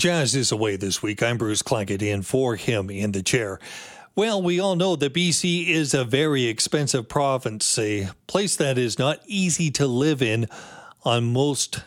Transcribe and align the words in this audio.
Jazz 0.00 0.34
is 0.34 0.50
away 0.50 0.76
this 0.76 1.02
week. 1.02 1.22
I'm 1.22 1.36
Bruce 1.36 1.60
Claggett 1.60 2.00
in 2.00 2.22
for 2.22 2.56
him 2.56 2.88
in 2.88 3.12
the 3.12 3.22
chair. 3.22 3.60
Well, 4.16 4.42
we 4.42 4.58
all 4.58 4.74
know 4.74 4.96
that 4.96 5.12
BC 5.12 5.68
is 5.68 5.92
a 5.92 6.04
very 6.04 6.46
expensive 6.46 7.06
province, 7.06 7.78
a 7.78 8.08
place 8.26 8.56
that 8.56 8.78
is 8.78 8.98
not 8.98 9.20
easy 9.26 9.70
to 9.72 9.86
live 9.86 10.22
in 10.22 10.48
on 11.04 11.34
most 11.34 11.84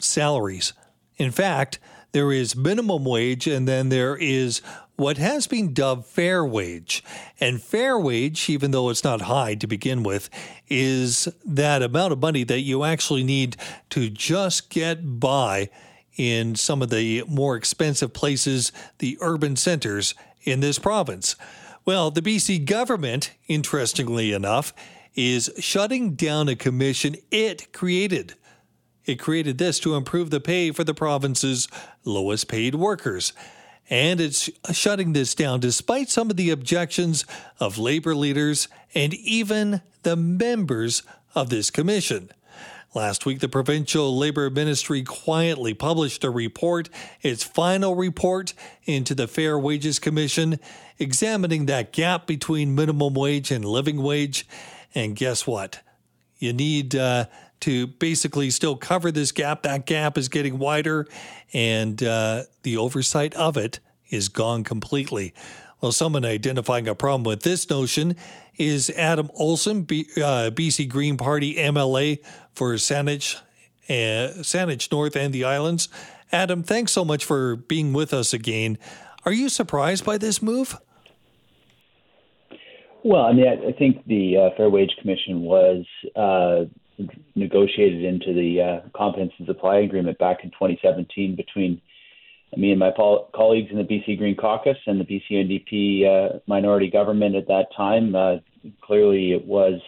salaries. 0.00 0.72
In 1.18 1.30
fact, 1.30 1.78
there 2.10 2.32
is 2.32 2.56
minimum 2.56 3.04
wage 3.04 3.46
and 3.46 3.68
then 3.68 3.90
there 3.90 4.16
is 4.16 4.60
what 4.96 5.18
has 5.18 5.46
been 5.46 5.72
dubbed 5.72 6.06
fair 6.06 6.44
wage. 6.44 7.04
And 7.38 7.62
fair 7.62 7.96
wage, 7.96 8.50
even 8.50 8.72
though 8.72 8.90
it's 8.90 9.04
not 9.04 9.20
high 9.20 9.54
to 9.54 9.68
begin 9.68 10.02
with, 10.02 10.28
is 10.68 11.28
that 11.44 11.80
amount 11.80 12.12
of 12.12 12.18
money 12.18 12.42
that 12.42 12.62
you 12.62 12.82
actually 12.82 13.22
need 13.22 13.56
to 13.90 14.10
just 14.10 14.68
get 14.68 15.20
by 15.20 15.70
in 16.16 16.54
some 16.54 16.82
of 16.82 16.90
the 16.90 17.24
more 17.26 17.56
expensive 17.56 18.12
places, 18.12 18.72
the 18.98 19.18
urban 19.20 19.56
centers 19.56 20.14
in 20.42 20.60
this 20.60 20.78
province. 20.78 21.36
Well, 21.84 22.10
the 22.10 22.22
BC 22.22 22.64
government, 22.64 23.32
interestingly 23.48 24.32
enough, 24.32 24.72
is 25.14 25.50
shutting 25.58 26.14
down 26.14 26.48
a 26.48 26.56
commission 26.56 27.16
it 27.30 27.72
created. 27.72 28.34
It 29.04 29.18
created 29.18 29.58
this 29.58 29.80
to 29.80 29.96
improve 29.96 30.30
the 30.30 30.40
pay 30.40 30.70
for 30.70 30.84
the 30.84 30.94
province's 30.94 31.68
lowest 32.04 32.48
paid 32.48 32.74
workers. 32.74 33.32
And 33.90 34.20
it's 34.20 34.48
shutting 34.72 35.12
this 35.12 35.34
down 35.34 35.60
despite 35.60 36.08
some 36.08 36.30
of 36.30 36.36
the 36.36 36.50
objections 36.50 37.24
of 37.58 37.78
labor 37.78 38.14
leaders 38.14 38.68
and 38.94 39.12
even 39.14 39.82
the 40.02 40.16
members 40.16 41.02
of 41.34 41.50
this 41.50 41.70
commission. 41.70 42.30
Last 42.94 43.24
week, 43.24 43.40
the 43.40 43.48
Provincial 43.48 44.14
Labor 44.18 44.50
Ministry 44.50 45.02
quietly 45.02 45.72
published 45.72 46.24
a 46.24 46.30
report, 46.30 46.90
its 47.22 47.42
final 47.42 47.94
report 47.94 48.52
into 48.84 49.14
the 49.14 49.26
Fair 49.26 49.58
Wages 49.58 49.98
Commission, 49.98 50.60
examining 50.98 51.64
that 51.66 51.92
gap 51.92 52.26
between 52.26 52.74
minimum 52.74 53.14
wage 53.14 53.50
and 53.50 53.64
living 53.64 54.02
wage. 54.02 54.46
And 54.94 55.16
guess 55.16 55.46
what? 55.46 55.80
You 56.38 56.52
need 56.52 56.94
uh, 56.94 57.26
to 57.60 57.86
basically 57.86 58.50
still 58.50 58.76
cover 58.76 59.10
this 59.10 59.32
gap. 59.32 59.62
That 59.62 59.86
gap 59.86 60.18
is 60.18 60.28
getting 60.28 60.58
wider, 60.58 61.08
and 61.54 62.02
uh, 62.02 62.42
the 62.62 62.76
oversight 62.76 63.32
of 63.34 63.56
it 63.56 63.80
is 64.10 64.28
gone 64.28 64.64
completely. 64.64 65.32
Well, 65.82 65.90
someone 65.90 66.24
identifying 66.24 66.86
a 66.86 66.94
problem 66.94 67.24
with 67.24 67.42
this 67.42 67.68
notion 67.68 68.14
is 68.56 68.88
Adam 68.90 69.28
Olsen, 69.34 69.82
B, 69.82 70.06
uh, 70.16 70.52
BC 70.54 70.88
Green 70.88 71.16
Party 71.16 71.56
MLA 71.56 72.20
for 72.54 72.74
Saanich, 72.74 73.34
uh, 73.88 74.38
Saanich 74.42 74.92
North 74.92 75.16
and 75.16 75.34
the 75.34 75.42
Islands. 75.42 75.88
Adam, 76.30 76.62
thanks 76.62 76.92
so 76.92 77.04
much 77.04 77.24
for 77.24 77.56
being 77.56 77.92
with 77.92 78.14
us 78.14 78.32
again. 78.32 78.78
Are 79.26 79.32
you 79.32 79.48
surprised 79.48 80.04
by 80.04 80.18
this 80.18 80.40
move? 80.40 80.78
Well, 83.02 83.22
I 83.22 83.32
mean, 83.32 83.48
I, 83.48 83.70
I 83.70 83.72
think 83.72 84.06
the 84.06 84.36
uh, 84.36 84.56
Fair 84.56 84.70
Wage 84.70 84.94
Commission 85.00 85.40
was 85.40 85.84
uh, 86.14 86.66
negotiated 87.34 88.04
into 88.04 88.32
the 88.32 88.60
uh, 88.60 88.88
Confidence 88.96 89.32
and 89.36 89.48
Supply 89.48 89.78
Agreement 89.78 90.16
back 90.18 90.44
in 90.44 90.50
2017 90.50 91.34
between 91.34 91.80
me 92.56 92.70
and 92.70 92.78
my 92.78 92.90
pol- 92.90 93.30
colleagues 93.34 93.70
in 93.70 93.78
the 93.78 93.84
BC 93.84 94.18
Green 94.18 94.36
Caucus 94.36 94.76
and 94.86 95.00
the 95.00 95.04
BC 95.04 95.30
NDP 95.32 96.06
uh, 96.06 96.38
minority 96.46 96.90
government 96.90 97.34
at 97.34 97.46
that 97.48 97.66
time. 97.76 98.14
Uh, 98.14 98.36
clearly, 98.82 99.32
it 99.32 99.44
was 99.46 99.80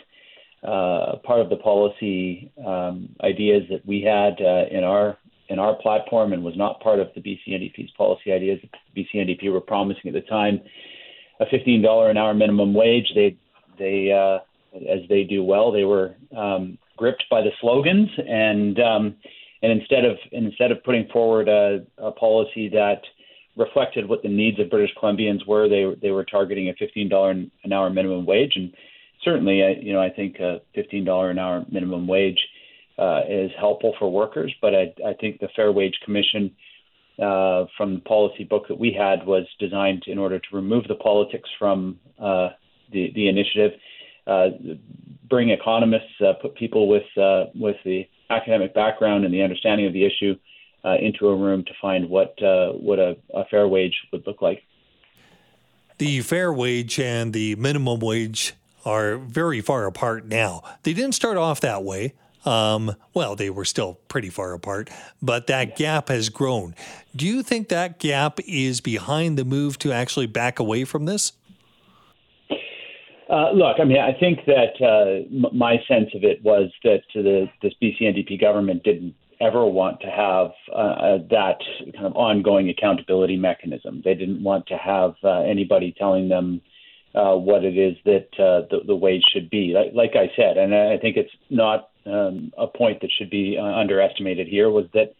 uh, 0.62 1.18
part 1.24 1.40
of 1.40 1.50
the 1.50 1.56
policy 1.56 2.50
um, 2.66 3.10
ideas 3.22 3.64
that 3.70 3.84
we 3.86 4.00
had 4.00 4.40
uh, 4.40 4.64
in 4.70 4.82
our 4.84 5.18
in 5.50 5.58
our 5.58 5.74
platform, 5.74 6.32
and 6.32 6.42
was 6.42 6.56
not 6.56 6.80
part 6.80 7.00
of 7.00 7.08
the 7.14 7.20
BC 7.20 7.48
NDP's 7.48 7.90
policy 7.98 8.32
ideas. 8.32 8.60
The 8.62 9.02
BC 9.02 9.16
NDP 9.16 9.52
were 9.52 9.60
promising 9.60 10.08
at 10.08 10.14
the 10.14 10.22
time 10.22 10.60
a 11.40 11.46
fifteen 11.50 11.82
dollar 11.82 12.08
an 12.08 12.16
hour 12.16 12.32
minimum 12.32 12.72
wage. 12.72 13.12
They 13.14 13.36
they 13.78 14.10
uh, 14.10 14.38
as 14.74 15.00
they 15.10 15.24
do 15.24 15.44
well, 15.44 15.70
they 15.70 15.84
were 15.84 16.14
um, 16.34 16.78
gripped 16.96 17.24
by 17.30 17.42
the 17.42 17.50
slogans 17.60 18.08
and. 18.26 18.80
Um, 18.80 19.16
and 19.64 19.80
instead 19.80 20.04
of 20.04 20.16
instead 20.32 20.70
of 20.70 20.84
putting 20.84 21.08
forward 21.08 21.48
a, 21.48 21.84
a 21.96 22.12
policy 22.12 22.68
that 22.68 23.00
reflected 23.56 24.06
what 24.06 24.22
the 24.22 24.28
needs 24.28 24.60
of 24.60 24.68
British 24.68 24.94
Columbians 25.00 25.46
were, 25.46 25.68
they 25.68 25.84
they 26.02 26.10
were 26.10 26.24
targeting 26.24 26.68
a 26.68 26.74
fifteen 26.74 27.08
dollar 27.08 27.30
an 27.30 27.72
hour 27.72 27.88
minimum 27.88 28.26
wage, 28.26 28.52
and 28.56 28.74
certainly, 29.24 29.58
you 29.80 29.94
know, 29.94 30.02
I 30.02 30.10
think 30.10 30.38
a 30.38 30.60
fifteen 30.74 31.04
dollar 31.04 31.30
an 31.30 31.38
hour 31.38 31.64
minimum 31.70 32.06
wage 32.06 32.40
uh, 32.98 33.22
is 33.28 33.50
helpful 33.58 33.94
for 33.98 34.12
workers. 34.12 34.52
But 34.60 34.74
I, 34.74 34.94
I 35.06 35.14
think 35.18 35.40
the 35.40 35.48
Fair 35.56 35.72
Wage 35.72 35.98
Commission, 36.04 36.54
uh, 37.18 37.64
from 37.76 37.94
the 37.94 38.02
policy 38.04 38.44
book 38.44 38.64
that 38.68 38.78
we 38.78 38.92
had, 38.92 39.26
was 39.26 39.46
designed 39.58 40.02
in 40.06 40.18
order 40.18 40.38
to 40.38 40.48
remove 40.52 40.86
the 40.88 40.96
politics 40.96 41.48
from 41.58 41.98
uh, 42.20 42.50
the 42.92 43.12
the 43.14 43.28
initiative, 43.28 43.72
uh, 44.26 44.48
bring 45.30 45.48
economists, 45.48 46.20
uh, 46.20 46.34
put 46.42 46.54
people 46.54 46.86
with 46.86 47.08
uh, 47.16 47.44
with 47.54 47.76
the 47.86 48.06
academic 48.30 48.74
background 48.74 49.24
and 49.24 49.32
the 49.32 49.42
understanding 49.42 49.86
of 49.86 49.92
the 49.92 50.04
issue 50.04 50.36
uh, 50.84 50.96
into 51.00 51.28
a 51.28 51.36
room 51.36 51.64
to 51.64 51.72
find 51.80 52.08
what 52.08 52.40
uh, 52.42 52.72
what 52.72 52.98
a, 52.98 53.16
a, 53.32 53.44
fair 53.46 53.66
wage 53.66 53.94
would 54.12 54.26
look 54.26 54.42
like. 54.42 54.62
The 55.98 56.20
fair 56.20 56.52
wage 56.52 56.98
and 56.98 57.32
the 57.32 57.54
minimum 57.56 58.00
wage 58.00 58.54
are 58.84 59.16
very 59.16 59.60
far 59.60 59.86
apart 59.86 60.26
now. 60.26 60.62
They 60.82 60.92
didn't 60.92 61.14
start 61.14 61.36
off 61.36 61.60
that 61.60 61.82
way. 61.82 62.14
Um, 62.44 62.96
well, 63.14 63.36
they 63.36 63.48
were 63.48 63.64
still 63.64 63.94
pretty 64.08 64.28
far 64.28 64.52
apart, 64.52 64.90
but 65.22 65.46
that 65.46 65.76
gap 65.76 66.08
has 66.08 66.28
grown. 66.28 66.74
Do 67.16 67.26
you 67.26 67.42
think 67.42 67.68
that 67.68 67.98
gap 67.98 68.38
is 68.46 68.82
behind 68.82 69.38
the 69.38 69.46
move 69.46 69.78
to 69.78 69.92
actually 69.92 70.26
back 70.26 70.58
away 70.58 70.84
from 70.84 71.06
this? 71.06 71.32
Uh, 73.28 73.52
look, 73.52 73.76
I 73.80 73.84
mean, 73.84 73.98
I 73.98 74.12
think 74.18 74.40
that 74.46 74.76
uh, 74.84 75.48
my 75.52 75.76
sense 75.88 76.10
of 76.14 76.24
it 76.24 76.42
was 76.44 76.70
that 76.82 77.02
the 77.14 77.46
this 77.62 77.72
BC 77.82 78.02
NDP 78.02 78.40
government 78.40 78.82
didn't 78.82 79.14
ever 79.40 79.66
want 79.66 80.00
to 80.00 80.08
have 80.08 80.50
uh, 80.72 80.76
uh, 80.76 81.18
that 81.30 81.58
kind 81.94 82.06
of 82.06 82.14
ongoing 82.16 82.68
accountability 82.68 83.36
mechanism. 83.36 84.02
They 84.04 84.14
didn't 84.14 84.42
want 84.42 84.66
to 84.68 84.76
have 84.76 85.14
uh, 85.22 85.40
anybody 85.40 85.94
telling 85.98 86.28
them 86.28 86.60
uh, 87.14 87.34
what 87.34 87.64
it 87.64 87.78
is 87.78 87.96
that 88.04 88.28
uh, 88.38 88.66
the, 88.70 88.80
the 88.86 88.96
wage 88.96 89.22
should 89.32 89.50
be. 89.50 89.74
Like, 89.74 89.94
like 89.94 90.16
I 90.16 90.30
said, 90.36 90.56
and 90.56 90.74
I 90.74 90.98
think 90.98 91.16
it's 91.16 91.32
not 91.50 91.90
um, 92.06 92.52
a 92.58 92.66
point 92.66 93.00
that 93.00 93.10
should 93.16 93.30
be 93.30 93.56
uh, 93.58 93.64
underestimated 93.64 94.48
here, 94.48 94.70
was 94.70 94.86
that 94.94 95.14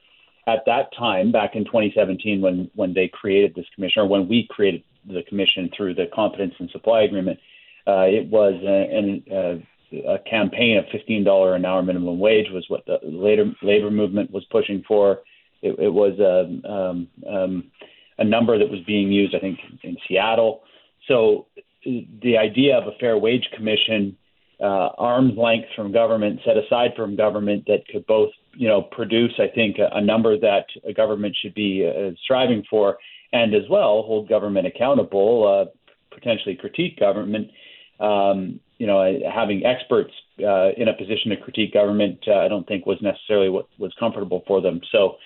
at 0.47 0.65
that 0.67 0.95
time, 0.99 1.33
back 1.33 1.55
in 1.55 1.65
2017, 1.65 2.43
when 2.43 2.71
when 2.75 2.93
they 2.93 3.09
created 3.09 3.55
this 3.55 3.67
commission, 3.75 4.03
or 4.03 4.09
when 4.09 4.29
we 4.29 4.47
created 4.51 4.83
the 5.07 5.23
commission 5.29 5.71
through 5.75 5.95
the 5.95 6.07
Confidence 6.15 6.55
and 6.59 6.69
Supply 6.71 7.03
Agreement 7.03 7.39
uh, 7.87 8.07
it 8.07 8.29
was 8.29 8.55
a, 8.65 9.63
a 10.09 10.19
campaign 10.29 10.79
of 10.79 10.85
$15 10.87 11.57
an 11.57 11.65
hour 11.65 11.83
minimum 11.83 12.19
wage 12.19 12.47
was 12.51 12.65
what 12.69 12.85
the 12.87 12.99
labor 13.03 13.53
labor 13.63 13.91
movement 13.91 14.31
was 14.31 14.45
pushing 14.51 14.83
for. 14.87 15.21
It, 15.63 15.79
it 15.79 15.93
was 15.93 16.19
a, 16.19 16.71
um, 16.71 17.09
um, 17.29 17.71
a 18.19 18.25
number 18.25 18.59
that 18.59 18.71
was 18.71 18.81
being 18.87 19.11
used, 19.11 19.35
I 19.35 19.41
think, 19.41 19.59
in 19.83 19.97
Seattle. 20.07 20.63
So 21.09 21.47
the 21.85 22.39
idea 22.39 22.77
of 22.77 22.87
a 22.87 22.97
fair 22.99 23.19
wage 23.19 23.49
commission, 23.55 24.17
uh, 24.61 24.91
arm's 24.99 25.37
length 25.37 25.69
from 25.77 25.93
government, 25.93 26.41
set 26.45 26.57
aside 26.57 26.93
from 26.97 27.17
government, 27.17 27.65
that 27.67 27.87
could 27.89 28.07
both 28.07 28.31
you 28.57 28.69
know, 28.69 28.83
produce, 28.83 29.33
I 29.39 29.49
think, 29.55 29.79
a, 29.79 29.89
a 29.97 30.01
number 30.01 30.39
that 30.39 30.67
a 30.87 30.93
government 30.93 31.37
should 31.41 31.55
be 31.55 31.89
uh, 31.89 32.11
striving 32.23 32.65
for, 32.69 32.99
and 33.33 33.55
as 33.55 33.69
well 33.69 34.03
hold 34.03 34.29
government 34.29 34.67
accountable, 34.67 35.47
uh, 35.69 36.15
potentially 36.15 36.57
critique 36.57 36.99
government. 36.99 37.49
Um, 38.01 38.61
you 38.79 38.87
know, 38.87 39.19
having 39.33 39.65
experts 39.65 40.13
uh, 40.41 40.71
in 40.77 40.89
a 40.89 40.95
position 40.95 41.31
to 41.31 41.37
critique 41.37 41.73
government, 41.73 42.19
uh, 42.27 42.39
I 42.39 42.49
don't 42.49 42.67
think 42.67 42.87
was 42.87 42.99
necessarily 43.01 43.49
what 43.49 43.69
was 43.79 43.93
comfortable 43.99 44.43
for 44.47 44.61
them. 44.61 44.81
So 44.91 45.17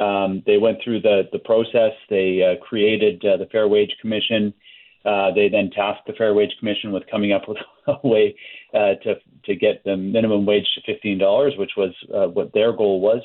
um, 0.00 0.42
they 0.46 0.58
went 0.58 0.78
through 0.82 1.00
the 1.02 1.22
the 1.32 1.38
process. 1.38 1.92
They 2.10 2.42
uh, 2.42 2.62
created 2.64 3.24
uh, 3.24 3.36
the 3.36 3.46
Fair 3.46 3.68
Wage 3.68 3.94
Commission. 4.00 4.52
Uh, 5.04 5.32
they 5.34 5.48
then 5.48 5.70
tasked 5.70 6.06
the 6.06 6.12
Fair 6.14 6.34
Wage 6.34 6.50
Commission 6.58 6.92
with 6.92 7.04
coming 7.10 7.32
up 7.32 7.48
with 7.48 7.58
a 7.86 8.06
way 8.06 8.34
uh, 8.74 8.94
to 9.04 9.14
to 9.44 9.54
get 9.54 9.84
the 9.84 9.96
minimum 9.96 10.44
wage 10.44 10.66
to 10.74 10.92
fifteen 10.92 11.18
dollars, 11.18 11.54
which 11.56 11.72
was 11.76 11.94
what 12.34 12.52
their 12.52 12.72
goal 12.72 13.00
was. 13.00 13.22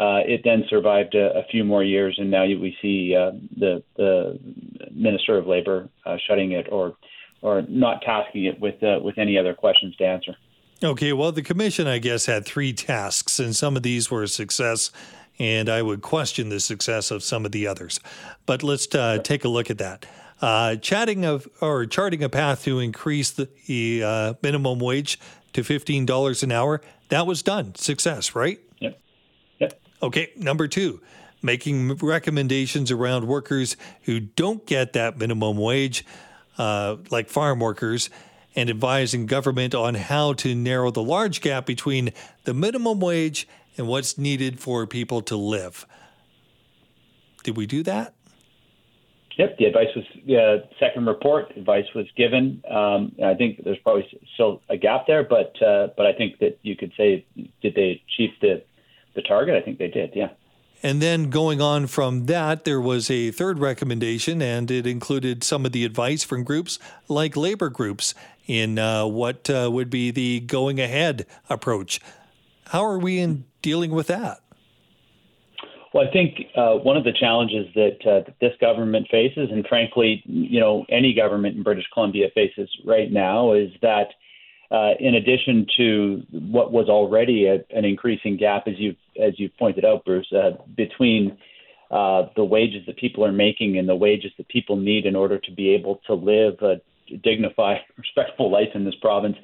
It 0.00 0.42
then 0.44 0.62
survived 0.70 1.16
a, 1.16 1.40
a, 1.40 1.42
few 1.50 1.64
more 1.64 1.82
years, 1.82 2.14
and 2.18 2.30
now 2.30 2.44
we 2.44 2.76
see 2.80 3.14
the 3.58 3.82
the 3.96 4.38
Minister 4.92 5.36
of 5.36 5.46
Labor 5.46 5.88
shutting 6.28 6.52
it 6.52 6.68
or 6.70 6.94
or 7.42 7.62
not 7.68 8.02
tasking 8.02 8.44
it 8.44 8.60
with 8.60 8.76
with 9.02 9.18
any 9.18 9.38
other 9.38 9.54
questions 9.54 9.96
to 9.96 10.04
answer. 10.04 10.36
Okay, 10.82 11.12
well, 11.12 11.32
the 11.32 11.42
commission, 11.42 11.88
I 11.88 11.98
guess, 11.98 12.26
had 12.26 12.44
three 12.44 12.72
tasks, 12.72 13.40
and 13.40 13.54
some 13.54 13.76
of 13.76 13.82
these 13.82 14.12
were 14.12 14.22
a 14.22 14.28
success, 14.28 14.92
and 15.38 15.68
I 15.68 15.82
would 15.82 16.02
question 16.02 16.50
the 16.50 16.60
success 16.60 17.10
of 17.10 17.24
some 17.24 17.44
of 17.44 17.50
the 17.50 17.66
others. 17.66 17.98
But 18.46 18.62
let's 18.62 18.86
take 18.86 19.44
a 19.44 19.48
look 19.48 19.70
at 19.70 19.78
that 19.78 20.06
uh, 20.40 20.76
chatting 20.76 21.24
of 21.24 21.48
or 21.60 21.86
charting 21.86 22.22
a 22.22 22.28
path 22.28 22.64
to 22.64 22.78
increase 22.78 23.30
the, 23.30 23.48
the 23.66 24.02
uh, 24.04 24.34
minimum 24.42 24.78
wage 24.78 25.18
to 25.52 25.64
fifteen 25.64 26.06
dollars 26.06 26.42
an 26.42 26.52
hour. 26.52 26.80
That 27.08 27.26
was 27.26 27.42
done. 27.42 27.74
Success, 27.74 28.34
right? 28.34 28.60
Yep. 28.80 29.00
Yep. 29.58 29.80
Okay. 30.02 30.30
Number 30.36 30.68
two, 30.68 31.00
making 31.42 31.96
recommendations 31.96 32.90
around 32.90 33.26
workers 33.26 33.76
who 34.02 34.20
don't 34.20 34.64
get 34.66 34.92
that 34.92 35.18
minimum 35.18 35.56
wage, 35.56 36.04
uh, 36.58 36.96
like 37.10 37.28
farm 37.28 37.60
workers, 37.60 38.10
and 38.54 38.68
advising 38.68 39.26
government 39.26 39.74
on 39.74 39.94
how 39.94 40.32
to 40.34 40.54
narrow 40.54 40.90
the 40.90 41.02
large 41.02 41.40
gap 41.40 41.64
between 41.64 42.12
the 42.44 42.52
minimum 42.52 43.00
wage 43.00 43.46
and 43.76 43.86
what's 43.86 44.18
needed 44.18 44.58
for 44.58 44.86
people 44.86 45.22
to 45.22 45.36
live. 45.36 45.86
Did 47.44 47.56
we 47.56 47.66
do 47.66 47.82
that? 47.84 48.14
Yep, 49.38 49.56
the 49.58 49.66
advice 49.66 49.86
was 49.94 50.04
second 50.80 51.06
report. 51.06 51.56
Advice 51.56 51.86
was 51.94 52.06
given. 52.16 52.60
Um, 52.68 53.12
I 53.24 53.34
think 53.34 53.62
there's 53.62 53.78
probably 53.78 54.04
still 54.34 54.60
a 54.68 54.76
gap 54.76 55.06
there, 55.06 55.22
but 55.22 55.54
uh, 55.62 55.88
but 55.96 56.06
I 56.06 56.12
think 56.12 56.40
that 56.40 56.58
you 56.62 56.74
could 56.74 56.92
say 56.96 57.24
did 57.62 57.76
they 57.76 58.02
achieve 58.08 58.30
the 58.40 58.64
the 59.14 59.22
target? 59.22 59.54
I 59.54 59.60
think 59.64 59.78
they 59.78 59.88
did. 59.88 60.10
Yeah. 60.12 60.30
And 60.82 61.02
then 61.02 61.28
going 61.28 61.60
on 61.60 61.88
from 61.88 62.26
that, 62.26 62.64
there 62.64 62.80
was 62.80 63.10
a 63.10 63.32
third 63.32 63.58
recommendation, 63.58 64.40
and 64.40 64.70
it 64.70 64.86
included 64.86 65.42
some 65.42 65.66
of 65.66 65.72
the 65.72 65.84
advice 65.84 66.22
from 66.22 66.44
groups 66.44 66.78
like 67.08 67.36
labor 67.36 67.68
groups 67.68 68.14
in 68.46 68.78
uh, 68.78 69.04
what 69.06 69.50
uh, 69.50 69.68
would 69.72 69.90
be 69.90 70.10
the 70.10 70.40
going 70.40 70.80
ahead 70.80 71.26
approach. 71.50 72.00
How 72.68 72.84
are 72.84 72.98
we 72.98 73.18
in 73.18 73.44
dealing 73.60 73.90
with 73.90 74.06
that? 74.06 74.40
Well, 75.92 76.06
I 76.06 76.12
think 76.12 76.46
uh, 76.54 76.74
one 76.74 76.96
of 76.96 77.04
the 77.04 77.12
challenges 77.12 77.66
that, 77.74 77.98
uh, 78.06 78.20
that 78.26 78.34
this 78.40 78.52
government 78.60 79.08
faces, 79.10 79.48
and 79.50 79.66
frankly, 79.66 80.22
you 80.26 80.60
know, 80.60 80.84
any 80.90 81.14
government 81.14 81.56
in 81.56 81.62
British 81.62 81.86
Columbia 81.92 82.28
faces 82.34 82.68
right 82.84 83.10
now, 83.10 83.52
is 83.52 83.70
that 83.80 84.08
uh, 84.70 84.92
in 85.00 85.14
addition 85.14 85.66
to 85.76 86.22
what 86.30 86.72
was 86.72 86.88
already 86.88 87.46
a, 87.46 87.64
an 87.76 87.84
increasing 87.84 88.36
gap, 88.36 88.66
as 88.66 88.74
you 88.78 88.94
as 89.20 89.38
you 89.38 89.48
pointed 89.58 89.84
out, 89.84 90.04
Bruce, 90.04 90.30
uh, 90.32 90.50
between 90.76 91.36
uh, 91.90 92.26
the 92.36 92.44
wages 92.44 92.84
that 92.86 92.96
people 92.96 93.24
are 93.24 93.32
making 93.32 93.78
and 93.78 93.88
the 93.88 93.96
wages 93.96 94.30
that 94.36 94.46
people 94.48 94.76
need 94.76 95.06
in 95.06 95.16
order 95.16 95.38
to 95.38 95.50
be 95.50 95.70
able 95.70 96.00
to 96.06 96.14
live 96.14 96.54
a 96.60 96.80
dignified, 97.22 97.80
respectful 97.96 98.50
life 98.50 98.68
in 98.74 98.84
this 98.84 98.94
province, 99.00 99.36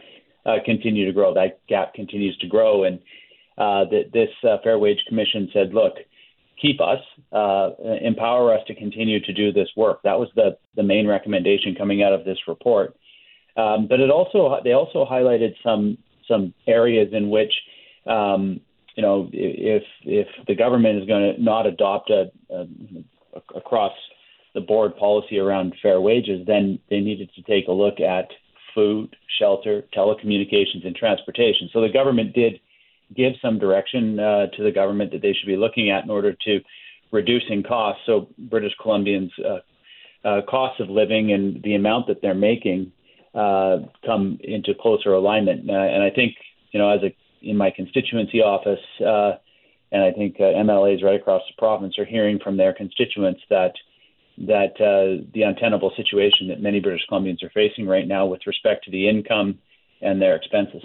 uh, 0.46 0.56
continue 0.64 1.06
to 1.06 1.12
grow. 1.12 1.32
That 1.32 1.66
gap 1.68 1.94
continues 1.94 2.36
to 2.38 2.46
grow, 2.46 2.84
and 2.84 3.00
that 3.56 4.10
this 4.12 4.28
Fair 4.62 4.78
Wage 4.78 5.02
Commission 5.08 5.48
said, 5.52 5.72
look 5.72 5.94
keep 6.60 6.80
us, 6.80 7.00
uh, 7.32 7.70
empower 8.00 8.54
us 8.54 8.60
to 8.66 8.74
continue 8.74 9.20
to 9.20 9.32
do 9.32 9.52
this 9.52 9.68
work. 9.76 10.02
That 10.02 10.18
was 10.18 10.28
the, 10.34 10.56
the 10.76 10.82
main 10.82 11.06
recommendation 11.06 11.74
coming 11.74 12.02
out 12.02 12.12
of 12.12 12.24
this 12.24 12.38
report. 12.46 12.96
Um, 13.56 13.86
but 13.88 14.00
it 14.00 14.10
also 14.10 14.60
they 14.64 14.72
also 14.72 15.06
highlighted 15.06 15.54
some 15.62 15.98
some 16.28 16.54
areas 16.66 17.12
in 17.12 17.30
which 17.30 17.52
um, 18.06 18.60
you 18.96 19.02
know 19.02 19.28
if 19.32 19.82
if 20.02 20.26
the 20.46 20.54
government 20.54 21.00
is 21.00 21.06
going 21.06 21.34
to 21.34 21.42
not 21.42 21.66
adopt 21.66 22.10
a, 22.10 22.30
a, 22.50 22.66
across 23.54 23.92
the 24.54 24.60
board 24.60 24.96
policy 24.96 25.38
around 25.38 25.74
fair 25.82 26.00
wages, 26.00 26.46
then 26.46 26.78
they 26.90 27.00
needed 27.00 27.30
to 27.34 27.42
take 27.42 27.68
a 27.68 27.72
look 27.72 28.00
at 28.00 28.28
food, 28.74 29.14
shelter, 29.38 29.82
telecommunications, 29.96 30.84
and 30.84 30.94
transportation. 30.96 31.68
So 31.72 31.80
the 31.80 31.88
government 31.88 32.34
did 32.34 32.60
give 33.16 33.34
some 33.42 33.58
direction 33.58 34.18
uh, 34.18 34.46
to 34.56 34.62
the 34.62 34.72
government 34.72 35.12
that 35.12 35.22
they 35.22 35.32
should 35.32 35.46
be 35.46 35.56
looking 35.56 35.90
at 35.90 36.04
in 36.04 36.10
order 36.10 36.32
to 36.32 36.60
reducing 37.12 37.62
costs. 37.62 38.02
So 38.06 38.28
British 38.38 38.72
Columbians' 38.84 39.30
uh, 39.44 40.26
uh, 40.26 40.42
costs 40.48 40.80
of 40.80 40.88
living 40.88 41.32
and 41.32 41.62
the 41.62 41.74
amount 41.74 42.06
that 42.08 42.22
they're 42.22 42.34
making 42.34 42.92
uh, 43.34 43.78
come 44.04 44.38
into 44.42 44.74
closer 44.74 45.12
alignment. 45.12 45.68
Uh, 45.68 45.72
and 45.72 46.02
I 46.02 46.10
think 46.10 46.34
you 46.72 46.78
know, 46.78 46.90
as 46.90 47.02
a 47.02 47.14
in 47.42 47.56
my 47.56 47.70
constituency 47.70 48.40
office, 48.40 48.80
uh, 49.00 49.32
and 49.92 50.02
I 50.02 50.12
think 50.12 50.38
MLAs 50.38 51.02
right 51.02 51.20
across 51.20 51.42
the 51.48 51.54
province 51.58 51.98
are 51.98 52.04
hearing 52.04 52.38
from 52.42 52.56
their 52.56 52.72
constituents 52.72 53.40
that 53.50 53.72
that 54.38 54.74
the 54.78 55.42
untenable 55.42 55.92
situation 55.96 56.48
that 56.48 56.60
many 56.60 56.80
British 56.80 57.02
Columbians 57.10 57.42
are 57.42 57.50
facing 57.50 57.86
right 57.86 58.06
now 58.06 58.26
with 58.26 58.40
respect 58.46 58.84
to 58.84 58.90
the 58.90 59.08
income 59.08 59.58
and 60.00 60.20
their 60.20 60.34
expenses 60.34 60.82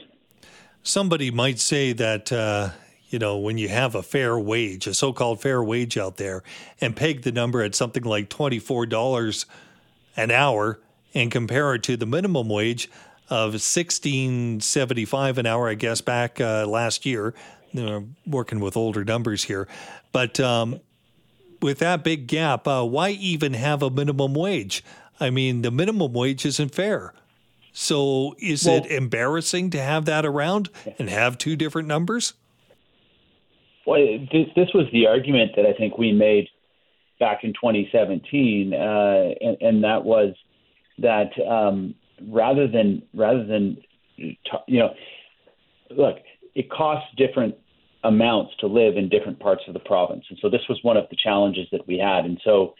somebody 0.83 1.31
might 1.31 1.59
say 1.59 1.93
that, 1.93 2.31
uh, 2.31 2.69
you 3.09 3.19
know, 3.19 3.37
when 3.37 3.57
you 3.57 3.69
have 3.69 3.95
a 3.95 4.03
fair 4.03 4.37
wage, 4.37 4.87
a 4.87 4.93
so 4.93 5.13
called 5.13 5.41
fair 5.41 5.63
wage 5.63 5.97
out 5.97 6.17
there, 6.17 6.43
and 6.79 6.95
peg 6.95 7.23
the 7.23 7.31
number 7.31 7.61
at 7.61 7.75
something 7.75 8.03
like 8.03 8.29
$24 8.29 9.45
an 10.15 10.31
hour 10.31 10.79
and 11.13 11.31
compare 11.31 11.75
it 11.75 11.83
to 11.83 11.97
the 11.97 12.05
minimum 12.05 12.49
wage 12.49 12.89
of 13.29 13.53
1675 13.53 15.37
an 15.37 15.45
hour, 15.45 15.69
I 15.69 15.75
guess, 15.75 16.01
back 16.01 16.41
uh, 16.41 16.65
last 16.67 17.05
year. 17.05 17.33
You 17.71 17.85
know, 17.85 18.07
working 18.25 18.59
with 18.59 18.75
older 18.75 19.03
numbers 19.03 19.43
here. 19.43 19.67
But 20.11 20.39
um, 20.39 20.79
with 21.61 21.77
that 21.79 22.03
big 22.03 22.25
gap, 22.25 22.67
uh, 22.67 22.83
why 22.83 23.09
even 23.09 23.53
have 23.53 23.83
a 23.83 23.91
minimum 23.91 24.33
wage? 24.33 24.83
I 25.19 25.29
mean, 25.29 25.61
the 25.61 25.69
minimum 25.69 26.13
wage 26.13 26.45
isn't 26.45 26.73
fair. 26.73 27.13
So 27.71 28.35
is 28.39 28.65
well, 28.65 28.77
it 28.77 28.91
embarrassing 28.91 29.69
to 29.71 29.81
have 29.81 30.05
that 30.05 30.25
around 30.25 30.69
and 30.97 31.09
have 31.09 31.37
two 31.37 31.55
different 31.55 31.87
numbers? 31.87 32.33
Well, 33.85 33.99
this, 34.31 34.47
this 34.55 34.69
was 34.73 34.87
the 34.91 35.07
argument 35.07 35.51
that 35.55 35.65
I 35.65 35.73
think 35.73 35.97
we 35.97 36.11
made 36.11 36.47
back 37.19 37.43
in 37.43 37.53
2017, 37.53 38.73
uh, 38.73 38.77
and, 39.41 39.57
and, 39.61 39.83
that 39.83 40.05
was 40.05 40.35
that 41.01 41.31
um, 41.47 41.95
rather 42.29 42.67
than 42.67 43.03
rather 43.13 43.45
than 43.45 43.77
you 44.17 44.79
know, 44.79 44.93
look, 45.91 46.17
it 46.55 46.69
costs 46.69 47.07
different 47.17 47.55
amounts 48.03 48.53
to 48.59 48.67
live 48.67 48.97
in 48.97 49.09
different 49.09 49.39
parts 49.39 49.61
of 49.67 49.73
the 49.73 49.79
province, 49.79 50.25
and 50.29 50.39
so 50.41 50.49
this 50.49 50.61
was 50.69 50.79
one 50.83 50.97
of 50.97 51.05
the 51.09 51.17
challenges 51.21 51.67
that 51.71 51.87
we 51.87 51.97
had, 51.97 52.25
and 52.25 52.39
so 52.43 52.73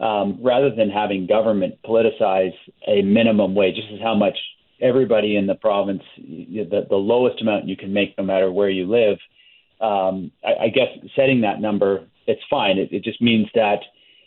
um, 0.00 0.38
rather 0.42 0.74
than 0.74 0.90
having 0.90 1.26
government 1.26 1.74
politicize 1.84 2.52
a 2.86 3.02
minimum 3.02 3.54
wage, 3.54 3.76
this 3.76 3.84
is 3.92 4.00
how 4.02 4.14
much 4.14 4.36
everybody 4.80 5.36
in 5.36 5.46
the 5.46 5.54
province, 5.54 6.02
the, 6.18 6.86
the 6.88 6.96
lowest 6.96 7.40
amount 7.40 7.66
you 7.66 7.76
can 7.76 7.92
make 7.92 8.16
no 8.18 8.24
matter 8.24 8.52
where 8.52 8.68
you 8.68 8.86
live. 8.86 9.18
Um, 9.80 10.30
I, 10.44 10.64
I 10.64 10.68
guess 10.68 10.88
setting 11.14 11.40
that 11.42 11.60
number, 11.60 12.06
it's 12.26 12.42
fine. 12.50 12.78
It, 12.78 12.92
it 12.92 13.04
just 13.04 13.22
means 13.22 13.46
that 13.54 13.78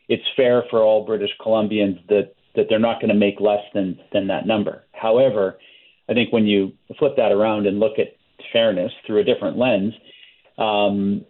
it's 0.07 0.23
fair 0.35 0.63
for 0.71 0.81
all 0.81 1.05
British 1.05 1.29
Columbians 1.39 2.05
that, 2.07 2.33
that 2.55 2.65
they're 2.69 2.79
not 2.79 2.99
going 2.99 3.09
to 3.09 3.15
make 3.15 3.39
less 3.39 3.63
than, 3.73 3.99
than 4.11 4.27
that 4.27 4.47
number. 4.47 4.83
However, 4.93 5.57
I 6.09 6.13
think 6.13 6.33
when 6.33 6.45
you 6.45 6.73
flip 6.97 7.13
that 7.17 7.31
around 7.31 7.67
and 7.67 7.79
look 7.79 7.99
at 7.99 8.15
fairness 8.51 8.91
through 9.05 9.19
a 9.19 9.23
different 9.23 9.57
lens, 9.57 9.93
um, 10.57 11.25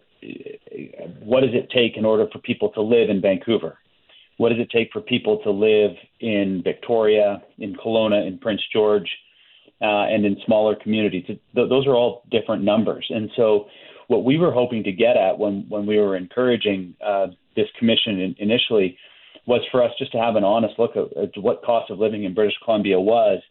what 1.20 1.40
does 1.40 1.50
it 1.52 1.70
take 1.70 1.96
in 1.96 2.04
order 2.04 2.26
for 2.32 2.38
people 2.38 2.70
to 2.70 2.82
live 2.82 3.10
in 3.10 3.20
Vancouver? 3.20 3.78
What 4.38 4.50
does 4.50 4.58
it 4.58 4.70
take 4.70 4.90
for 4.92 5.00
people 5.00 5.40
to 5.44 5.50
live 5.50 5.92
in 6.20 6.62
Victoria, 6.64 7.42
in 7.58 7.74
Kelowna, 7.74 8.26
in 8.26 8.38
Prince 8.38 8.62
George, 8.72 9.08
uh, 9.82 10.08
and 10.08 10.24
in 10.24 10.36
smaller 10.46 10.74
communities? 10.74 11.24
Th- 11.26 11.40
those 11.54 11.86
are 11.86 11.94
all 11.94 12.22
different 12.30 12.64
numbers. 12.64 13.06
And 13.10 13.30
so, 13.36 13.66
what 14.08 14.24
we 14.24 14.38
were 14.38 14.50
hoping 14.50 14.82
to 14.84 14.92
get 14.92 15.16
at 15.16 15.38
when, 15.38 15.66
when 15.68 15.86
we 15.86 15.98
were 15.98 16.16
encouraging 16.16 16.94
uh, 17.04 17.28
this 17.54 17.68
commission 17.78 18.18
in, 18.18 18.34
initially 18.38 18.98
was 19.50 19.62
for 19.72 19.82
us 19.82 19.90
just 19.98 20.12
to 20.12 20.18
have 20.18 20.36
an 20.36 20.44
honest 20.44 20.78
look 20.78 20.92
at, 20.96 21.16
at 21.16 21.30
what 21.36 21.62
cost 21.62 21.90
of 21.90 21.98
living 21.98 22.22
in 22.24 22.32
British 22.34 22.54
Columbia 22.64 22.98
was 23.00 23.42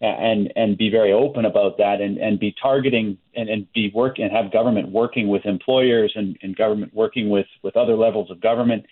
and 0.00 0.52
and 0.56 0.76
be 0.76 0.90
very 0.90 1.12
open 1.12 1.44
about 1.44 1.78
that 1.78 2.00
and, 2.00 2.18
and 2.18 2.38
be 2.38 2.54
targeting 2.60 3.16
and, 3.36 3.48
and 3.48 3.72
be 3.72 3.90
work 3.94 4.18
and 4.18 4.32
have 4.32 4.52
government 4.52 4.90
working 4.90 5.28
with 5.28 5.46
employers 5.46 6.12
and, 6.16 6.36
and 6.42 6.56
government 6.56 6.92
working 6.92 7.30
with, 7.30 7.46
with 7.62 7.76
other 7.76 7.96
levels 7.96 8.30
of 8.30 8.40
government 8.40 8.84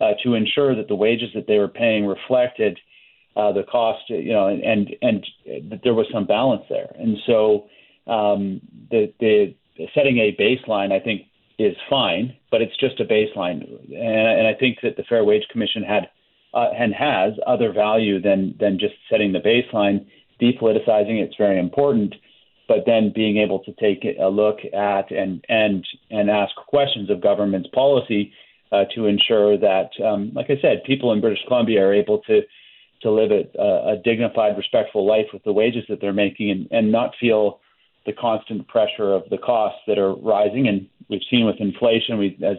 uh, 0.00 0.12
to 0.22 0.34
ensure 0.34 0.76
that 0.76 0.88
the 0.88 0.94
wages 0.94 1.30
that 1.34 1.46
they 1.46 1.58
were 1.58 1.68
paying 1.68 2.06
reflected 2.06 2.78
uh, 3.34 3.50
the 3.52 3.62
cost, 3.62 4.02
you 4.08 4.32
know, 4.32 4.48
and, 4.48 4.94
and 5.00 5.26
that 5.70 5.80
there 5.82 5.94
was 5.94 6.06
some 6.12 6.26
balance 6.26 6.64
there. 6.68 6.94
And 6.98 7.16
so 7.26 7.66
um, 8.06 8.60
the 8.90 9.12
the 9.20 9.56
setting 9.94 10.18
a 10.18 10.36
baseline, 10.38 10.92
I 10.92 11.00
think, 11.00 11.22
is 11.64 11.76
fine, 11.88 12.36
but 12.50 12.62
it's 12.62 12.76
just 12.78 13.00
a 13.00 13.04
baseline. 13.04 13.62
And, 13.90 14.38
and 14.38 14.46
I 14.46 14.54
think 14.58 14.78
that 14.82 14.96
the 14.96 15.04
Fair 15.04 15.24
Wage 15.24 15.44
Commission 15.50 15.82
had 15.82 16.08
uh, 16.54 16.68
and 16.76 16.92
has 16.94 17.32
other 17.46 17.72
value 17.72 18.20
than 18.20 18.54
than 18.60 18.78
just 18.78 18.94
setting 19.10 19.32
the 19.32 19.40
baseline 19.40 20.06
depoliticizing 20.42 21.22
it's 21.22 21.36
very 21.36 21.58
important, 21.58 22.14
but 22.66 22.78
then 22.84 23.12
being 23.14 23.38
able 23.38 23.60
to 23.60 23.72
take 23.74 24.04
a 24.20 24.28
look 24.28 24.58
at 24.74 25.10
and 25.10 25.44
and 25.48 25.86
and 26.10 26.30
ask 26.30 26.54
questions 26.56 27.10
of 27.10 27.20
government's 27.20 27.68
policy 27.68 28.32
uh, 28.72 28.84
to 28.94 29.06
ensure 29.06 29.56
that, 29.58 29.90
um, 30.04 30.32
like 30.34 30.46
I 30.50 30.60
said, 30.60 30.82
people 30.84 31.12
in 31.12 31.20
British 31.20 31.44
Columbia 31.46 31.84
are 31.86 31.94
able 31.94 32.18
to 32.26 32.40
to 33.02 33.10
live 33.10 33.30
a, 33.32 33.62
a 33.62 33.96
dignified, 34.04 34.56
respectful 34.56 35.06
life 35.06 35.26
with 35.32 35.42
the 35.44 35.52
wages 35.52 35.84
that 35.88 36.00
they're 36.00 36.12
making 36.12 36.50
and, 36.50 36.68
and 36.70 36.92
not 36.92 37.10
feel 37.20 37.60
the 38.06 38.12
constant 38.12 38.66
pressure 38.68 39.12
of 39.12 39.22
the 39.28 39.38
costs 39.38 39.80
that 39.88 39.98
are 39.98 40.14
rising. 40.14 40.68
And 40.68 40.88
we've 41.08 41.22
seen 41.30 41.46
with 41.46 41.56
inflation, 41.60 42.18
we 42.18 42.38
as 42.44 42.56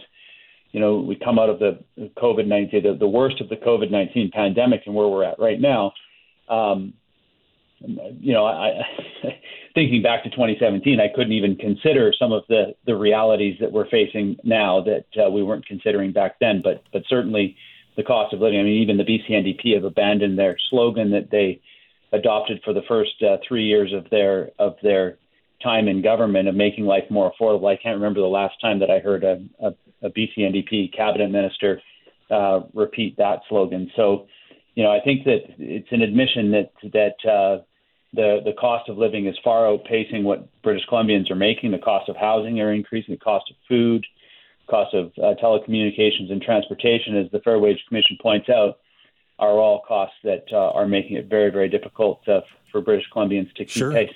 you 0.71 0.79
know, 0.79 0.97
we 0.97 1.15
come 1.15 1.37
out 1.37 1.49
of 1.49 1.59
the 1.59 1.79
COVID 2.17 2.47
nineteen, 2.47 2.83
the, 2.83 2.95
the 2.97 3.07
worst 3.07 3.39
of 3.41 3.49
the 3.49 3.55
COVID 3.55 3.91
nineteen 3.91 4.31
pandemic, 4.31 4.81
and 4.85 4.95
where 4.95 5.07
we're 5.07 5.23
at 5.23 5.39
right 5.39 5.59
now. 5.59 5.93
Um, 6.49 6.93
you 7.85 8.33
know, 8.33 8.45
I, 8.45 8.81
thinking 9.75 10.01
back 10.01 10.23
to 10.23 10.29
2017, 10.29 10.99
I 10.99 11.13
couldn't 11.13 11.33
even 11.33 11.55
consider 11.55 12.13
some 12.17 12.31
of 12.31 12.43
the 12.49 12.75
the 12.85 12.95
realities 12.95 13.57
that 13.59 13.71
we're 13.71 13.89
facing 13.89 14.37
now 14.43 14.83
that 14.83 15.05
uh, 15.23 15.29
we 15.29 15.43
weren't 15.43 15.65
considering 15.65 16.11
back 16.11 16.39
then. 16.39 16.61
But 16.63 16.83
but 16.91 17.03
certainly 17.07 17.55
the 17.95 18.03
cost 18.03 18.33
of 18.33 18.39
living. 18.39 18.59
I 18.59 18.63
mean, 18.63 18.81
even 18.81 18.97
the 18.97 19.03
BC 19.03 19.29
NDP 19.29 19.75
have 19.75 19.83
abandoned 19.83 20.37
their 20.37 20.57
slogan 20.69 21.11
that 21.11 21.29
they 21.31 21.61
adopted 22.11 22.61
for 22.63 22.73
the 22.73 22.83
first 22.87 23.21
uh, 23.21 23.37
three 23.47 23.65
years 23.65 23.93
of 23.93 24.09
their 24.09 24.51
of 24.59 24.75
their 24.81 25.17
time 25.63 25.87
in 25.87 26.01
government 26.01 26.47
of 26.47 26.55
making 26.55 26.85
life 26.85 27.03
more 27.09 27.31
affordable. 27.31 27.71
I 27.71 27.81
can't 27.81 27.95
remember 27.95 28.19
the 28.19 28.27
last 28.27 28.59
time 28.61 28.79
that 28.79 28.91
I 28.91 28.99
heard 28.99 29.23
a, 29.23 29.41
a, 29.59 29.73
a 30.03 30.09
BC 30.09 30.37
NDP 30.37 30.95
cabinet 30.95 31.31
minister 31.31 31.81
uh, 32.29 32.61
repeat 32.73 33.17
that 33.17 33.39
slogan. 33.49 33.89
So, 33.95 34.27
you 34.75 34.83
know, 34.83 34.91
I 34.91 34.99
think 35.03 35.23
that 35.25 35.41
it's 35.57 35.91
an 35.91 36.01
admission 36.01 36.51
that 36.51 36.71
that 36.91 37.29
uh, 37.29 37.63
the 38.13 38.39
the 38.45 38.53
cost 38.59 38.89
of 38.89 38.97
living 38.97 39.27
is 39.27 39.35
far 39.43 39.63
outpacing 39.65 40.23
what 40.23 40.47
British 40.61 40.85
Columbians 40.89 41.29
are 41.31 41.35
making. 41.35 41.71
The 41.71 41.79
cost 41.79 42.09
of 42.09 42.15
housing 42.15 42.59
are 42.59 42.73
increasing. 42.73 43.13
The 43.15 43.19
cost 43.19 43.49
of 43.49 43.55
food, 43.67 44.05
cost 44.69 44.93
of 44.93 45.11
uh, 45.17 45.35
telecommunications 45.41 46.31
and 46.31 46.41
transportation, 46.41 47.17
as 47.17 47.31
the 47.31 47.39
Fair 47.39 47.59
Wage 47.59 47.83
Commission 47.87 48.17
points 48.21 48.49
out, 48.49 48.79
are 49.39 49.51
all 49.51 49.81
costs 49.87 50.15
that 50.23 50.45
uh, 50.51 50.71
are 50.71 50.87
making 50.87 51.17
it 51.17 51.27
very 51.27 51.51
very 51.51 51.69
difficult 51.69 52.27
uh, 52.27 52.41
for 52.71 52.81
British 52.81 53.05
Columbians 53.13 53.53
to 53.55 53.65
keep 53.65 53.69
sure. 53.69 53.91
pace. 53.91 54.13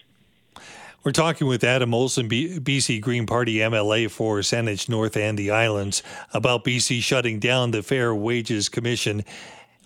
We're 1.04 1.12
talking 1.12 1.48
with 1.48 1.64
Adam 1.64 1.94
Olsen, 1.94 2.28
BC 2.28 3.02
Green 3.02 3.26
Party 3.26 3.56
MLA 3.58 4.10
for 4.12 4.40
Saanich 4.40 4.90
North 4.90 5.16
and 5.16 5.38
the 5.38 5.52
Islands, 5.52 6.04
about 6.34 6.66
BC 6.66 7.02
shutting 7.02 7.40
down 7.40 7.72
the 7.72 7.82
Fair 7.82 8.14
Wages 8.14 8.68
Commission 8.68 9.24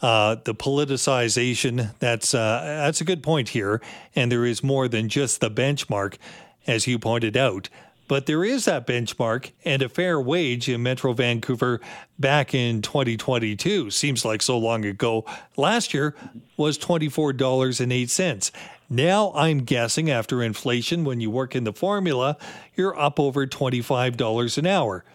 uh, 0.02 0.36
the 0.44 0.56
politicization. 0.56 1.94
That's 2.00 2.34
uh, 2.34 2.62
that's 2.64 3.02
a 3.02 3.04
good 3.04 3.24
point 3.24 3.50
here, 3.50 3.82
and 4.16 4.32
there 4.32 4.46
is 4.46 4.64
more 4.64 4.88
than 4.88 5.10
just 5.10 5.42
the 5.42 5.52
benchmark, 5.52 6.18
as 6.66 6.88
you 6.88 6.98
pointed 6.98 7.38
out. 7.38 7.70
But 8.12 8.26
there 8.26 8.44
is 8.44 8.66
that 8.66 8.86
benchmark 8.86 9.52
and 9.64 9.82
a 9.82 9.88
fair 9.88 10.20
wage 10.20 10.68
in 10.68 10.84
Metro 10.84 11.14
Vancouver 11.14 11.80
back 12.20 12.54
in 12.54 12.82
2022. 12.82 13.90
Seems 13.90 14.26
like 14.26 14.42
so 14.42 14.58
long 14.58 14.84
ago. 14.84 15.24
Last 15.56 15.94
year 15.94 16.14
was 16.58 16.78
$24.08. 16.78 18.52
Now 18.90 19.32
I'm 19.34 19.60
guessing 19.60 20.12
after 20.12 20.44
inflation, 20.44 21.06
when 21.06 21.22
you 21.22 21.32
work 21.32 21.56
in 21.56 21.64
the 21.64 21.72
formula, 21.72 22.36
you're 22.76 23.00
up 23.00 23.18
over 23.18 23.48
$25 23.48 24.58
an 24.58 24.68
hour. 24.68 25.06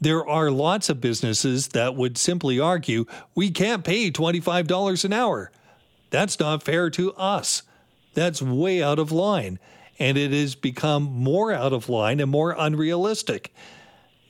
There 0.00 0.24
are 0.24 0.52
lots 0.52 0.88
of 0.88 1.00
businesses 1.00 1.66
that 1.70 1.96
would 1.96 2.16
simply 2.16 2.60
argue 2.60 3.06
we 3.34 3.50
can't 3.50 3.82
pay 3.82 4.12
$25 4.12 5.04
an 5.04 5.12
hour. 5.12 5.50
That's 6.10 6.38
not 6.38 6.62
fair 6.62 6.90
to 6.90 7.12
us. 7.14 7.64
That's 8.14 8.40
way 8.40 8.80
out 8.84 9.00
of 9.00 9.10
line. 9.10 9.58
And 9.98 10.18
it 10.18 10.32
has 10.32 10.54
become 10.54 11.04
more 11.04 11.52
out 11.52 11.72
of 11.72 11.88
line 11.88 12.20
and 12.20 12.30
more 12.30 12.54
unrealistic. 12.58 13.52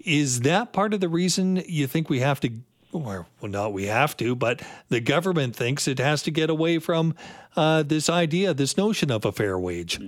Is 0.05 0.41
that 0.41 0.73
part 0.73 0.93
of 0.93 1.01
the 1.01 1.09
reason 1.09 1.63
you 1.67 1.87
think 1.87 2.11
we 2.11 2.21
have 2.21 2.41
to, 2.41 2.51
or 2.93 3.27
well, 3.41 3.51
not 3.51 3.73
we 3.73 3.87
have 3.87 4.17
to, 4.19 4.37
but 4.37 4.63
the 4.91 5.01
government 5.01 5.57
thinks 5.57 5.89
it 5.89 5.99
has 5.99 6.23
to 6.25 6.31
get 6.31 6.51
away 6.51 6.79
from 6.79 7.15
uh, 7.57 7.83
this 7.83 8.11
idea, 8.11 8.53
this 8.53 8.77
notion 8.77 9.11
of 9.11 9.25
a 9.25 9.33
fair 9.33 9.59
wage? 9.59 9.99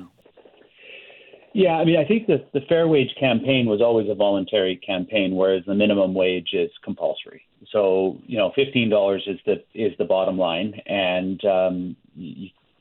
Yeah, 1.54 1.78
I 1.78 1.86
mean, 1.86 1.96
I 1.96 2.04
think 2.04 2.26
the 2.26 2.44
the 2.52 2.60
fair 2.68 2.86
wage 2.86 3.14
campaign 3.18 3.64
was 3.64 3.80
always 3.80 4.10
a 4.10 4.14
voluntary 4.14 4.76
campaign, 4.76 5.34
whereas 5.34 5.64
the 5.64 5.74
minimum 5.74 6.12
wage 6.12 6.50
is 6.52 6.70
compulsory. 6.84 7.40
So, 7.72 8.18
you 8.26 8.36
know, 8.36 8.52
fifteen 8.54 8.90
dollars 8.90 9.22
is 9.26 9.38
the 9.46 9.64
is 9.72 9.96
the 9.96 10.04
bottom 10.04 10.36
line, 10.36 10.74
and 10.84 11.42
um, 11.46 11.96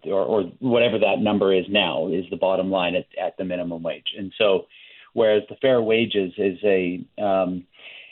or, 0.06 0.24
or 0.24 0.44
whatever 0.60 0.98
that 1.00 1.20
number 1.20 1.54
is 1.54 1.66
now 1.70 2.08
is 2.08 2.26
the 2.30 2.38
bottom 2.38 2.70
line 2.70 2.96
at, 2.96 3.06
at 3.22 3.38
the 3.38 3.46
minimum 3.46 3.84
wage. 3.84 4.14
And 4.18 4.32
so, 4.38 4.66
whereas 5.14 5.44
the 5.50 5.56
fair 5.62 5.82
wages 5.82 6.34
is 6.38 6.58
a 6.64 7.06
um, 7.22 7.66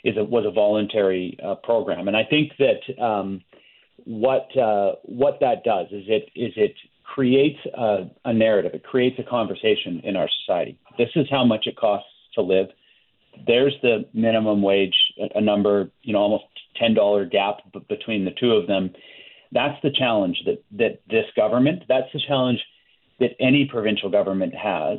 is 0.04 0.16
a 0.16 0.24
was 0.24 0.44
a 0.46 0.50
voluntary 0.50 1.38
uh, 1.44 1.56
program, 1.56 2.08
and 2.08 2.16
I 2.16 2.24
think 2.24 2.52
that 2.58 3.02
um, 3.02 3.42
what 4.04 4.56
uh, 4.56 4.92
what 5.04 5.38
that 5.40 5.64
does 5.64 5.86
is 5.90 6.04
it 6.08 6.30
is 6.34 6.52
it 6.56 6.74
creates 7.04 7.58
a, 7.76 8.10
a 8.24 8.32
narrative, 8.32 8.72
it 8.74 8.82
creates 8.82 9.18
a 9.18 9.22
conversation 9.22 10.00
in 10.04 10.16
our 10.16 10.28
society. 10.40 10.78
This 10.98 11.10
is 11.14 11.26
how 11.30 11.44
much 11.44 11.66
it 11.66 11.76
costs 11.76 12.08
to 12.34 12.42
live. 12.42 12.68
There's 13.46 13.74
the 13.82 14.04
minimum 14.12 14.62
wage, 14.62 14.94
a 15.34 15.40
number, 15.40 15.90
you 16.02 16.12
know, 16.12 16.20
almost 16.20 16.44
ten 16.76 16.94
dollar 16.94 17.24
gap 17.24 17.58
between 17.88 18.24
the 18.24 18.30
two 18.32 18.52
of 18.52 18.66
them. 18.66 18.90
That's 19.54 19.80
the 19.82 19.90
challenge 19.90 20.36
that 20.46 20.62
that 20.78 21.00
this 21.08 21.26
government. 21.36 21.84
That's 21.88 22.12
the 22.12 22.20
challenge 22.26 22.58
that 23.20 23.30
any 23.40 23.66
provincial 23.70 24.10
government 24.10 24.54
has 24.54 24.98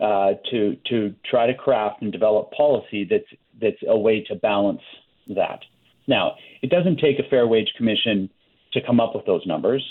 uh, 0.00 0.32
to 0.50 0.76
to 0.88 1.14
try 1.28 1.46
to 1.46 1.54
craft 1.54 2.00
and 2.00 2.10
develop 2.12 2.52
policy 2.52 3.06
that's 3.08 3.28
that's 3.60 3.82
a 3.86 3.98
way 3.98 4.22
to 4.28 4.34
balance 4.36 4.80
that. 5.28 5.60
Now, 6.08 6.36
it 6.62 6.70
doesn't 6.70 6.98
take 6.98 7.18
a 7.18 7.28
fair 7.28 7.46
wage 7.46 7.72
commission 7.76 8.30
to 8.72 8.80
come 8.80 9.00
up 9.00 9.14
with 9.14 9.26
those 9.26 9.46
numbers. 9.46 9.84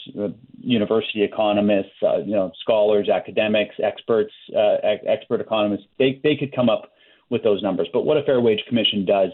University 0.59 1.23
economists, 1.23 1.91
uh, 2.03 2.17
you 2.17 2.31
know, 2.31 2.51
scholars, 2.61 3.09
academics, 3.09 3.75
experts, 3.81 4.33
uh, 4.55 4.77
expert 5.07 5.39
economists, 5.39 5.85
they, 5.99 6.19
they 6.23 6.35
could 6.35 6.53
come 6.53 6.67
up 6.67 6.91
with 7.29 7.43
those 7.43 7.61
numbers. 7.61 7.87
But 7.93 8.01
what 8.05 8.17
a 8.17 8.23
Fair 8.23 8.41
Wage 8.41 8.61
Commission 8.67 9.05
does 9.05 9.29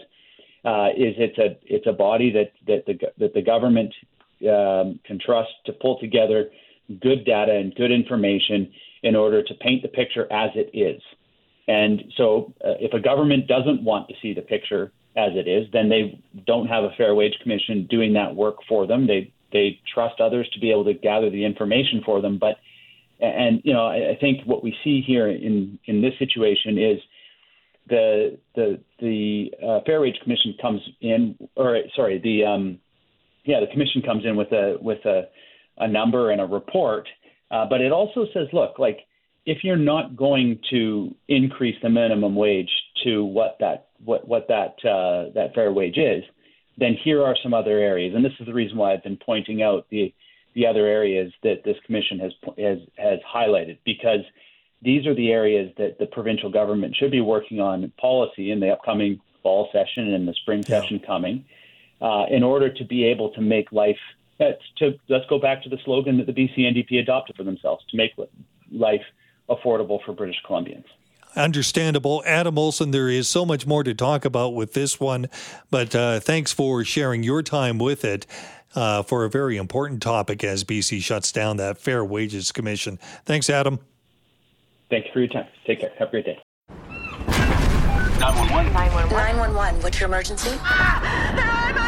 uh, 0.64 0.88
is 0.96 1.14
it's 1.18 1.38
a 1.38 1.58
it's 1.64 1.86
a 1.86 1.92
body 1.92 2.30
that 2.32 2.52
that 2.66 2.84
the 2.86 2.98
that 3.18 3.34
the 3.34 3.42
government 3.42 3.94
um, 4.42 5.00
can 5.04 5.18
trust 5.24 5.50
to 5.66 5.72
pull 5.72 5.98
together 5.98 6.50
good 7.00 7.24
data 7.24 7.52
and 7.52 7.74
good 7.74 7.90
information 7.90 8.72
in 9.02 9.14
order 9.14 9.42
to 9.42 9.54
paint 9.54 9.82
the 9.82 9.88
picture 9.88 10.30
as 10.32 10.50
it 10.54 10.70
is. 10.76 11.00
And 11.66 12.04
so, 12.16 12.54
uh, 12.64 12.74
if 12.80 12.94
a 12.94 13.00
government 13.00 13.46
doesn't 13.46 13.82
want 13.82 14.08
to 14.08 14.14
see 14.22 14.32
the 14.32 14.40
picture 14.40 14.90
as 15.16 15.32
it 15.34 15.46
is, 15.48 15.66
then 15.72 15.88
they 15.88 16.22
don't 16.46 16.66
have 16.66 16.84
a 16.84 16.90
Fair 16.96 17.14
Wage 17.14 17.34
Commission 17.42 17.86
doing 17.90 18.14
that 18.14 18.34
work 18.34 18.56
for 18.68 18.86
them. 18.86 19.06
They 19.06 19.32
they 19.52 19.80
trust 19.92 20.20
others 20.20 20.48
to 20.52 20.60
be 20.60 20.70
able 20.70 20.84
to 20.84 20.94
gather 20.94 21.30
the 21.30 21.44
information 21.44 22.02
for 22.04 22.20
them. 22.20 22.38
But 22.38 22.56
and 23.20 23.60
you 23.64 23.72
know, 23.72 23.86
I, 23.86 24.12
I 24.12 24.18
think 24.20 24.46
what 24.46 24.62
we 24.62 24.74
see 24.82 25.02
here 25.06 25.28
in 25.28 25.78
in 25.84 26.00
this 26.00 26.14
situation 26.18 26.78
is 26.78 26.98
the 27.88 28.38
the 28.54 28.80
the 29.00 29.52
uh, 29.62 29.80
Fair 29.84 30.00
Wage 30.00 30.18
Commission 30.22 30.54
comes 30.60 30.80
in, 31.00 31.36
or 31.56 31.80
sorry, 31.94 32.18
the 32.18 32.44
um, 32.44 32.78
yeah, 33.48 33.60
the 33.60 33.66
commission 33.66 34.02
comes 34.02 34.26
in 34.26 34.36
with 34.36 34.52
a 34.52 34.76
with 34.80 35.04
a 35.06 35.22
a 35.78 35.88
number 35.88 36.30
and 36.30 36.40
a 36.40 36.44
report, 36.44 37.08
uh, 37.50 37.64
but 37.68 37.80
it 37.80 37.92
also 37.92 38.26
says, 38.34 38.46
look, 38.52 38.78
like 38.78 38.98
if 39.46 39.64
you're 39.64 39.76
not 39.76 40.16
going 40.16 40.60
to 40.70 41.14
increase 41.28 41.76
the 41.82 41.88
minimum 41.88 42.36
wage 42.36 42.70
to 43.04 43.24
what 43.24 43.56
that 43.60 43.88
what 44.04 44.28
what 44.28 44.48
that 44.48 44.74
uh, 44.84 45.32
that 45.34 45.54
fair 45.54 45.72
wage 45.72 45.96
is, 45.96 46.22
then 46.76 46.94
here 47.02 47.24
are 47.24 47.34
some 47.42 47.54
other 47.54 47.78
areas, 47.78 48.14
and 48.14 48.22
this 48.22 48.34
is 48.38 48.44
the 48.44 48.52
reason 48.52 48.76
why 48.76 48.92
I've 48.92 49.02
been 49.02 49.16
pointing 49.24 49.62
out 49.62 49.86
the 49.90 50.12
the 50.54 50.66
other 50.66 50.86
areas 50.86 51.32
that 51.42 51.62
this 51.64 51.76
commission 51.86 52.18
has 52.18 52.32
has 52.58 52.78
has 52.98 53.18
highlighted 53.34 53.78
because 53.86 54.20
these 54.82 55.06
are 55.06 55.14
the 55.14 55.30
areas 55.30 55.72
that 55.78 55.98
the 55.98 56.06
provincial 56.06 56.50
government 56.50 56.94
should 56.94 57.10
be 57.10 57.22
working 57.22 57.60
on 57.60 57.90
policy 57.98 58.50
in 58.50 58.60
the 58.60 58.68
upcoming 58.68 59.18
fall 59.42 59.70
session 59.72 60.12
and 60.12 60.28
the 60.28 60.34
spring 60.34 60.62
yeah. 60.68 60.80
session 60.80 61.00
coming, 61.00 61.46
uh, 62.00 62.24
in 62.30 62.42
order 62.42 62.72
to 62.72 62.84
be 62.84 63.04
able 63.04 63.30
to 63.30 63.40
make 63.40 63.72
life 63.72 63.98
to 64.38 64.96
let's 65.08 65.26
go 65.28 65.38
back 65.38 65.62
to 65.64 65.68
the 65.68 65.78
slogan 65.84 66.16
that 66.18 66.26
the 66.26 66.32
BC 66.32 66.58
NDP 66.58 67.00
adopted 67.00 67.36
for 67.36 67.42
themselves 67.42 67.84
to 67.90 67.96
make 67.96 68.12
life 68.70 69.02
affordable 69.48 69.98
for 70.04 70.12
British 70.12 70.36
Columbians. 70.48 70.84
Understandable. 71.36 72.22
Adam 72.26 72.58
Olsen, 72.58 72.90
there 72.90 73.08
is 73.08 73.28
so 73.28 73.44
much 73.44 73.66
more 73.66 73.82
to 73.82 73.94
talk 73.94 74.24
about 74.24 74.54
with 74.54 74.72
this 74.74 74.98
one, 74.98 75.26
but 75.70 75.94
uh, 75.94 76.20
thanks 76.20 76.52
for 76.52 76.84
sharing 76.84 77.22
your 77.22 77.42
time 77.42 77.78
with 77.78 78.04
it 78.04 78.26
uh, 78.74 79.02
for 79.02 79.24
a 79.24 79.30
very 79.30 79.56
important 79.56 80.02
topic 80.02 80.42
as 80.42 80.64
BC 80.64 81.02
shuts 81.02 81.32
down 81.32 81.56
that 81.58 81.78
Fair 81.78 82.04
Wages 82.04 82.52
Commission. 82.52 82.98
Thanks, 83.24 83.50
Adam. 83.50 83.78
Thank 84.90 85.06
you 85.06 85.12
for 85.12 85.18
your 85.20 85.28
time. 85.28 85.46
Take 85.66 85.80
care. 85.80 85.92
Have 85.98 86.08
a 86.08 86.10
great 86.10 86.24
day. 86.24 86.38
911. 88.18 88.72
911. 88.72 89.82
What's 89.82 90.00
your 90.00 90.08
emergency? 90.08 90.50
Ah, 90.60 91.87